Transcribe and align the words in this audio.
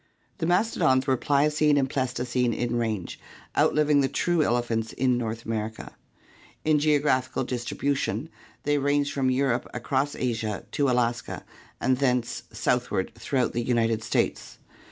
The 0.39 0.47
mastodons 0.47 1.05
were 1.05 1.15
Pliocene 1.15 1.77
and 1.77 1.87
Pleistocene 1.87 2.53
in 2.55 2.75
range, 2.75 3.19
outliving 3.55 4.01
the 4.01 4.07
true 4.07 4.41
elephants 4.41 4.93
in 4.93 5.15
North 5.15 5.45
America. 5.45 5.95
In 6.65 6.79
geographical 6.79 7.43
distribution 7.43 8.29
they 8.63 8.79
ranged 8.79 9.13
from 9.13 9.29
Europe 9.29 9.69
across 9.75 10.15
Asia 10.15 10.65
to 10.71 10.89
Alaska 10.89 11.45
and 11.79 11.97
thence 11.97 12.45
south 12.51 12.89
ward 12.89 13.13
throughout 13.13 13.53
the 13.53 13.61
United 13.61 14.01
States. 14.03 14.57